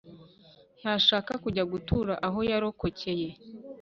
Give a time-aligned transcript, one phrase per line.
[0.79, 3.29] ntashaka kujya gutura aho yarokokeye